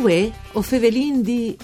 [0.00, 1.58] Uè, o fevelin di...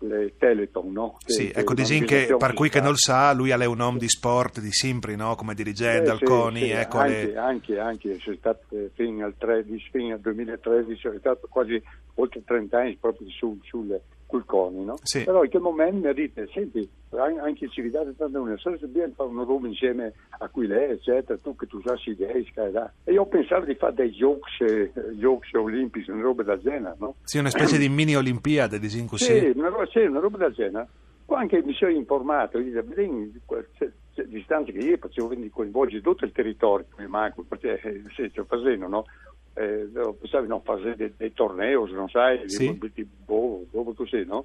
[0.00, 1.16] le Teleton, no?
[1.24, 4.08] Che- Sì, ecco, dici che per cui che non sa, lui è un uomo di
[4.08, 5.34] sport, di Simpri, no?
[5.34, 7.36] Come dirigente, Eh, Alconi, sì, sì, ecco anche, le...
[7.36, 11.82] anche, anche, sono stato eh, fino al, 13, fino al 2013, sono stato quasi
[12.14, 13.58] oltre 30 anni proprio su,
[14.28, 14.98] sul Culconi, no?
[15.02, 15.24] Sì.
[15.24, 18.58] Però in quel momento mi ha detto, senti, an- anche in civiltà di tanta unione,
[18.58, 22.44] se dobbiamo fare una roba insieme a qui lei, eccetera, tu che tu sai idee,
[22.44, 22.90] sky, là.
[23.04, 27.14] E io pensavo di fare dei giochi, eh, giochi olimpici, una roba del genere, no?
[27.22, 29.24] Sì, una specie di mini Olimpiade, dici così.
[29.24, 30.88] Sì, una roba, sì, una roba del genere.
[31.24, 33.62] Qua anche mi sono informato, io dico,
[34.26, 38.42] distanze che io facevo quindi coinvolgere tutto il territorio, mi manco, perché eh, se ci
[38.46, 39.04] facendo, no?
[39.58, 39.88] Eh,
[40.20, 42.78] pensavi no, fare dei, dei tornei, non sai, Sì.
[42.78, 44.44] di- di- boh, boh, così, no?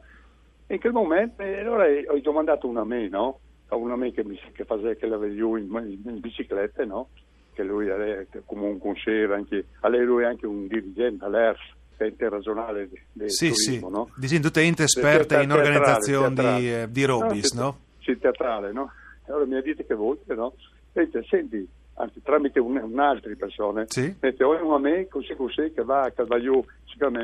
[0.65, 3.39] E in quel momento, eh, allora eh, ho domandato una me, no?
[3.67, 5.67] A una me che, mi, che, faceva, che l'aveva io in,
[6.05, 7.09] in bicicletta, no?
[7.53, 11.61] Che lui era come un consigliere, anche, a lei lui è anche un dirigente all'ERS,
[11.97, 13.87] ente regionale de- del Sì, turismo,
[14.17, 14.29] sì.
[14.29, 14.39] no?
[14.41, 16.59] Tutte ente esperte in organizzazione teatrale.
[16.59, 17.77] di, eh, di robis, sì, no?
[17.99, 18.91] Sì, teatrale, no?
[19.27, 20.55] Allora mi ha detto che volte, no?
[20.91, 24.15] E dice, senti, anzi, tramite un- un'altra persona, Sì.
[24.19, 27.21] mette o un amico così così che va, va io, si chiama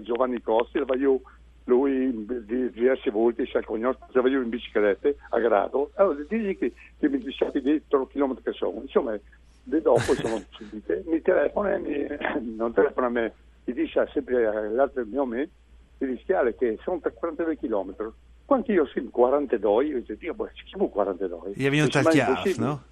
[0.00, 1.20] Giovanni Costi, va io,
[1.64, 2.12] lui
[2.44, 6.72] di diverse volte si è cognato, va io in bicicletta a grado, allora digli che,
[6.98, 9.16] che mi dice dietro chilometri che sono, insomma,
[9.64, 10.00] di dopo
[10.70, 12.06] dice, mi telefona, e mi,
[12.56, 13.32] non telefona a me,
[13.64, 15.50] mi dice sempre all'altro mio amico,
[15.98, 18.12] mi rischiare che sono per 42 km.
[18.44, 21.52] Quanto io sono 42, io dico, Dio, boh, ci sono 42.
[21.54, 22.82] Gli è venuto al "Ma è chiaf, impossibile." no?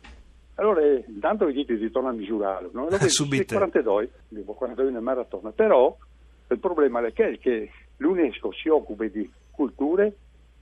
[0.54, 2.86] Allora, eh, intanto vi dite di tornare a misurarlo, no?
[2.86, 3.42] Allora, Subito.
[3.48, 5.96] sì, 42, dico 42 nel maratona, però
[6.48, 10.12] il problema è che, che l'UNESCO si occupa di culture,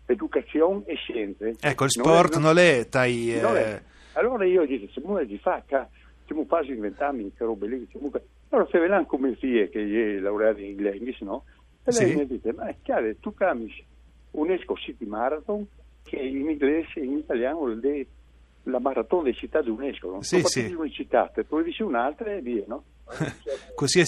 [0.06, 1.56] educazione e scienze.
[1.60, 3.82] Ecco, il è- sport non- è, tai, eh, non è.
[4.12, 5.88] Allora io dico, se muore di facca,
[6.26, 8.10] se mu fai inventarmi che robe lì, mu-
[8.50, 11.44] allora se vedranno come fie che è laureata in inglese, no?
[11.84, 12.16] E lei Sì.
[12.16, 13.72] mi dice, ma è chiaro, tu cambi
[14.32, 15.66] UNESCO City Marathon,
[16.02, 18.06] che in inglese e in italiano dire
[18.70, 20.22] la maratona delle città di UNESCO, no?
[20.22, 20.72] Sì, sì.
[20.72, 22.82] una città, te poi dici un'altra e via, no?
[23.74, 24.06] Così è E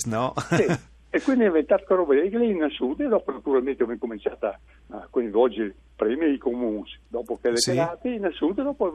[0.00, 0.34] quindi- no?
[0.50, 0.90] Sì.
[1.14, 4.58] E quindi ho inventato roba lì, lì in sud e dopo naturalmente ho cominciato a-
[4.92, 7.70] a coinvolgere prima i comuni, dopo che le Sì.
[7.70, 8.92] pelate in e dopo ho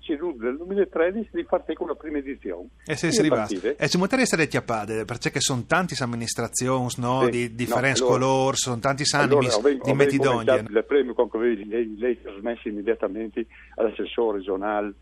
[0.00, 2.68] ceduto nel 2013 di partire con la prima edizione.
[2.86, 3.36] E se si arriva.
[3.36, 3.76] partite.
[3.76, 7.24] E ci potrebbe essere chiappate, perché sono tanti amministrazioni, no?
[7.24, 7.30] Sì.
[7.30, 11.68] Di differenti No, allora- colori, sono tanti animi Allora, di cominciato Il premio con cui
[11.68, 13.46] lei, lei trasmesso immediatamente
[13.76, 14.92] all'assessore regionale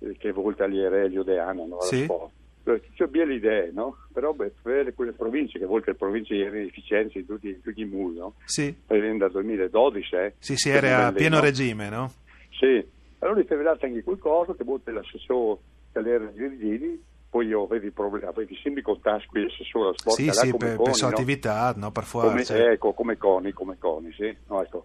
[0.00, 1.76] eh, che volta agli Aurelio De Anna, no?
[1.78, 2.04] alla Sì.
[2.04, 2.32] sport.
[2.74, 3.96] Eh, C'è belle idee, no?
[4.12, 7.80] Però beh, per quelle province, che volte le province erano efficienti in tutti, in tutti
[7.80, 8.34] i muri, no?
[8.44, 10.34] Sì, Prende dal 2012, eh?
[10.38, 11.42] sì, sì, era a pieno no?
[11.42, 12.12] regime, no?
[12.50, 12.84] Sì,
[13.20, 15.58] allora ti vedete anche qualcosa che vuol l'assessore
[15.92, 20.26] che era dirigenti, poi io avevo i problemi, avevo sempre contatti con l'assessore sport, Sì,
[20.26, 21.90] là sì, per, Coni, per sua attività, no?
[21.92, 22.56] Per come, forza.
[22.56, 24.84] ecco, come coni, come coni, sì, no, ecco.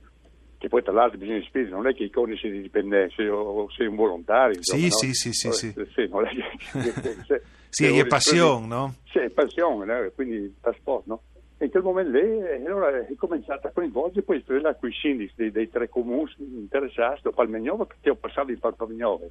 [0.57, 3.95] Che poi tra l'altro bisogna spiegare, non è che i coni siano dipendenti o, siano
[3.95, 5.85] volontari, insomma, Sì, sì, sì, sì, sì.
[5.93, 7.41] Sì, non è che...
[7.75, 8.95] Sì, è passione, no?
[9.11, 10.11] Sì, è passione, no?
[10.15, 11.21] quindi trasporto, no?
[11.57, 14.93] E in quel momento lì, eh, allora è cominciato a coinvolgere poi là con i
[14.93, 19.29] sindaci dei, dei tre comuni interessati, dopo Palmegnove, perché ho passato in Palmegnove,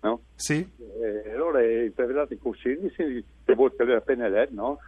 [0.00, 0.22] no?
[0.34, 0.68] Sì,
[1.02, 4.78] Eh, allora è con i sindaci, che vuol che appena lei, no?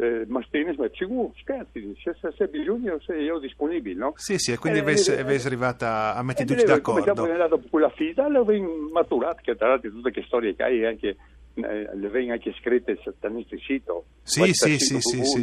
[0.00, 0.74] Eh, Mastini
[1.10, 4.12] "Oh, scherzi, se, se, se bisogna, se io disponibile, no?
[4.16, 7.46] sì, sì, e quindi Eh, avesse, eh, arrivata a mettere e tutti come d'accordo.
[7.48, 11.16] dopo quella fida, l'avevo maturato, che tra l'altro tutte che storie che hai anche
[11.54, 12.98] eh, le vengono anche scritte
[13.30, 14.04] nostro sito.
[14.22, 15.42] Sì, sì, sì, sì, sì.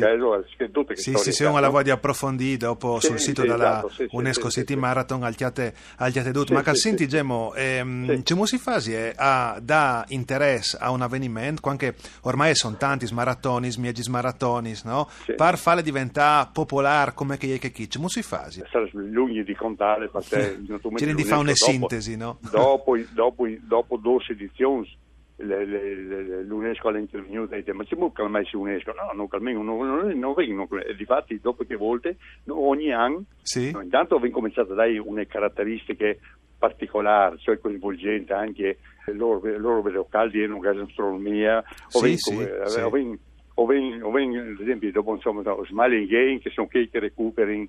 [0.94, 4.76] Sì, sì, se uno la vuole approfondire dopo Sì, sul sito della esatto, UNESCO City.
[4.76, 6.48] Marathon al Chiate, al Chiate Dut.
[6.48, 6.62] Sì, Ma
[7.06, 7.08] sì.
[7.08, 12.78] Gemo, ehm, c'è si fasi eh, a da interesse a un avvenimento, anche ormai sono
[12.78, 15.10] tanti maratonis, miegis maratonis, no?
[15.36, 18.64] Per farle diventare popolare come che è che chi, c'è si fasi.
[18.72, 20.60] Sarà lunghi di contare perché
[20.96, 22.38] Ci rendi fa una sintesi, no?
[22.50, 25.07] Dopo, dopo, dopo 12 edizioni le- le- le-
[25.38, 28.92] l'UNESCO ha intervenuto e detto ma c'è mucca mai su UNESCO?
[28.94, 30.68] No, non almeno non, non, non vengono.
[30.82, 32.18] E difatti dopo che volte
[32.48, 33.72] ogni anno Sì?
[33.72, 36.20] no, intanto abbiamo cominciato a dare une caratteristiche
[36.58, 38.78] particolari, cioè coinvolgente anche
[39.14, 39.42] loro,
[39.90, 42.80] locali di gastronomia Sì, o vengono- sì, eh, sì.
[42.82, 43.20] o vengono-
[43.60, 43.66] o
[44.04, 44.12] o
[44.52, 47.66] ad esempio dopo insomma da Smiling Game che sono quelli che recuperano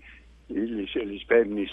[0.46, 1.68] gli, gli spermi eh,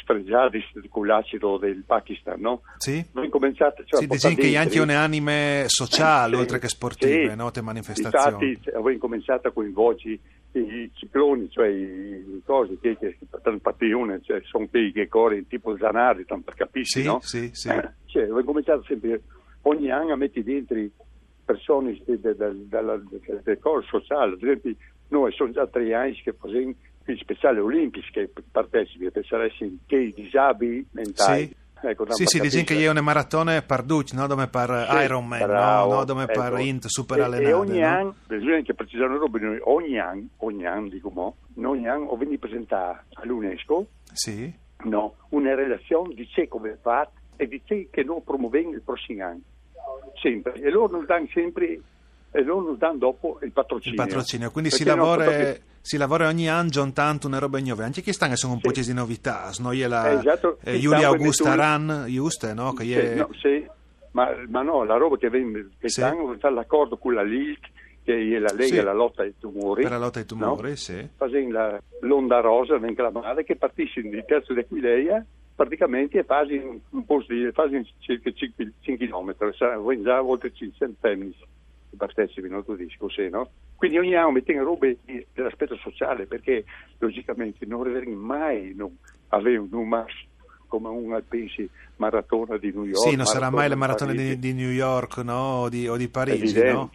[0.00, 2.62] sfregiati con l'acido del Pakistan, no?
[2.78, 3.04] Sì?
[3.10, 7.30] Abbiamo cominciato cioè, Sì, a portare dici che anche un'anime sociali, Sì, oltre che sportive,
[7.30, 7.36] sì.
[7.36, 7.50] no?
[7.50, 8.48] Te manifestazioni.
[8.50, 10.18] Infatti abbiamo cominciato a coinvolgere
[10.52, 15.42] i, i cicloni, cioè i, cosi che, che per partigione, cioè sono quelli che corrono
[15.46, 17.18] tipo zanardi, tanto per capisci, Sì, no?
[17.20, 17.68] sì, sì.
[17.68, 19.20] Eh, cioè, cominciato sempre
[19.62, 20.76] ogni anno a mettere dentro
[21.44, 24.74] persone de- de- de- dalla- del del corso sociale, ad esempio
[25.08, 26.72] noi sono già tre anni che facciamo
[27.12, 29.52] gli speciali olimpici che partecipi per essere
[29.86, 31.46] che i disabili mentali.
[31.46, 31.56] Sì.
[31.78, 34.26] Ecco, Sì, per sì, dicono che è una maratona per Duc, no?
[34.26, 36.04] Come per Sì, Ironman, bravo, no?
[36.06, 36.56] Come per ecco.
[36.56, 37.86] Int super E- allenate, E ogni no?
[37.86, 42.16] anno, bisogna anche precisare una roba, ogni anno, ogni anno dico mo, ogni anno ho
[42.16, 44.52] venuto presentare all'UNESCO Sì,
[44.84, 49.24] no, una relazione di ciò come fa e di ciò che noi promuoviamo il prossimo
[49.24, 49.40] anno.
[50.20, 50.54] Sempre.
[50.54, 51.78] E loro nos danno sempre,
[52.30, 53.96] e loro nos danno dopo il il patrocinio.
[54.02, 54.50] patrocinio.
[54.50, 57.84] Quindi si lavora, perché- si lavora ogni anno tanto una roba nuova.
[57.84, 58.66] Anche quest'anno sono un Sì.
[58.66, 59.72] po' di novità, no?
[59.72, 62.74] La, Eh, esatto, eh, Giulia Augusta mettendo- Ran, giusto, no?
[62.78, 63.14] Sì, è...
[63.14, 63.66] no, sì,
[64.12, 66.00] ma, ma no, la roba che viene che Sì.
[66.00, 67.68] fa l'accordo con la LILC,
[68.02, 68.96] che è la Lega Sì.
[68.96, 69.82] lotta ai tumori.
[69.82, 70.76] per la lotta ai tumori, no?
[70.76, 71.08] sì.
[71.16, 75.24] Facendo la- l'onda rosa, venga la madre, che partisce di terzo di Aquileia,
[75.54, 76.56] praticamente e fasi
[76.90, 81.32] un, posto di fasi circa 5, km, saranno già oltre 500 femmine
[81.96, 83.50] che partecipano, tu dici così, no?
[83.74, 84.98] Quindi ogni anno mettiamo robe
[85.32, 86.64] dell'aspetto sociale, perché
[86.98, 88.96] logicamente non arriveremo mai non
[89.28, 90.06] avere un numero
[90.68, 93.08] come una pensi maratona di New York.
[93.08, 95.34] Sì, non sarà mai la maratona di, di New York, no?
[95.62, 96.90] O di, o di Parigi, no?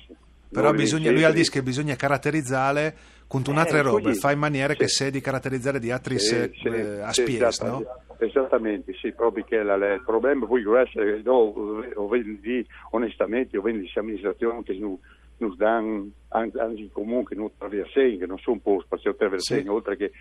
[0.50, 2.94] Però bisogna, lui ha detto che bisogna caratterizzare
[3.28, 4.20] con un'altra Eh, roba, così.
[4.20, 5.06] fa in maniera che Sì.
[5.06, 7.86] se di caratterizzare di altri Sì, se, eh, a sì, spies, esatta- no?
[8.24, 14.62] Esattamente, sì, proprio che la, il problema è che no, vendi onestamente, ho vendi amministrazioni
[14.62, 14.96] che non,
[15.38, 19.68] non danno, anzi anzi, comunque non attraversano, che non sono un po' spazio attraversano, Sì.
[19.68, 20.12] oltre che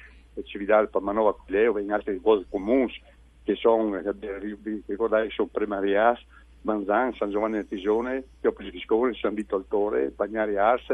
[0.45, 2.91] Cividale, Pamanova, Pileo, in altre cose comuni
[3.45, 6.25] che sono, eh, vi ricordate, sono Primarias,
[6.63, 10.87] Manzan, San Giovanni del Tisone, Pioppi Viscone, San Vito Altore, Bagnari Ars,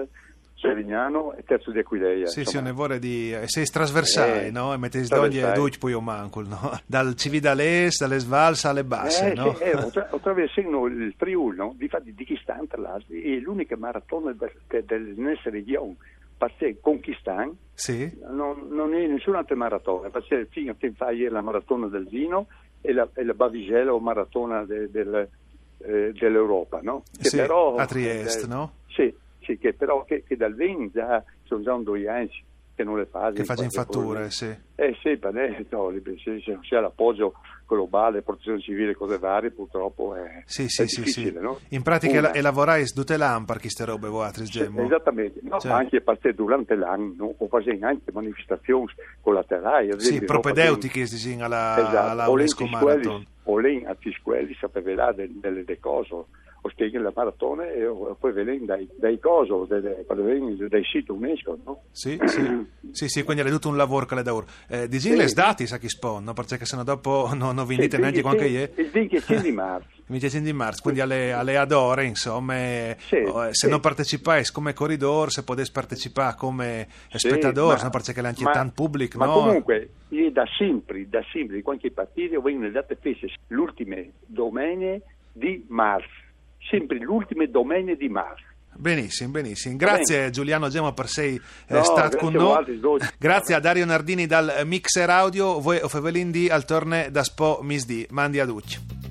[0.59, 2.27] Serignano e Terzo di Aquileia.
[2.27, 2.65] Sì, sì, insomma.
[2.65, 3.33] ne vorrei di...
[3.33, 4.73] e sei trasversali, Eh, no?
[4.73, 5.53] E trasversali.
[5.53, 6.81] d'ogni due poi io manco, no?
[6.87, 9.55] Dal Cividales, dalle Svalsa alle basse, Eh, no?
[9.55, 11.75] sì, eh, attra- attraversando il Friuli, no?
[11.77, 11.89] Di
[12.25, 15.97] chi sta tra l'altro, è l'unica maratona del, del, del nostra regione,
[16.39, 18.11] perché con chi sta, Sì?
[18.31, 22.47] non, non è nessun'altra maratona, perché fino a fai la maratona del vino
[22.81, 25.29] e la, e la Bavigella o maratona de- del,
[25.79, 27.03] eh, dell'Europa, no?
[27.21, 27.37] Che Sì,
[27.83, 28.73] a Trieste, eh, no?
[29.67, 32.31] Sì, sì, che però che, che dal vino già sono già un due anni
[32.75, 33.33] che non le fai.
[33.33, 34.55] Che facciano fatture, sì.
[34.75, 35.33] Eh sì, per
[35.71, 35.91] no,
[36.23, 37.35] se, se c'è l'appoggio
[37.67, 41.45] globale, protezione civile, cose varie, purtroppo è, Sì, sì, è sì, difficile, sì.
[41.45, 41.59] no?
[41.71, 44.85] In pratica Una- la- e lavorai tutte lampar queste robe voi altri, Sì, Gemmo?
[44.85, 48.85] Esattamente, no, Cioè- ma anche perché durante l'anno no, o facendo anche manifestazioni
[49.23, 49.91] collaterali.
[49.91, 53.27] ad Sì, esempio, propedeutiche si dicono alla, Esatto, alla UNESCO Marathon.
[53.45, 56.27] o lei a squelli sapeva delle, delle cose,
[56.67, 61.11] o spieghi la maratona e o- poi vengono dai, dai cosi, dai, dai, dai siti
[61.11, 61.83] UNESCO, no?
[61.91, 64.47] Sì, sì, sì, sì, quindi è tutto un lavoro che le da ora.
[64.69, 65.15] Eh, di Sì.
[65.15, 66.33] le dati sa chi spawn, no?
[66.33, 68.81] perché sennò dopo non, non vi dite Sì, neanche il quanto 20 è.
[68.81, 69.95] Il 25 di marzo.
[70.09, 73.81] Mi dice di marzo, quindi alle, alle adore, insomma, eh, Sì, oh, eh, se non
[73.81, 77.91] partecipate come corridor, se potete partecipare come spettatore, no?
[77.91, 79.33] perché l'anche ma- tanto pubblico, Ma no?
[79.33, 83.97] comunque, io da sempre, da sempre, di qualche partito vengono date feste l'ultima
[84.27, 86.07] domenica di marzo,
[86.69, 88.45] sempre l'ultima domenica di marzo.
[88.79, 89.77] Benissimo, benissimo.
[89.77, 93.01] Grazie Giuliano Gemmo per sei eh, No, stato grazie con noi.
[93.19, 97.61] Grazie a Dario Nardini dal Mixer Audio, voi o Fevelin di al torne da Spo
[97.63, 98.07] Misdi.
[98.11, 99.06] Mandi a Ducci.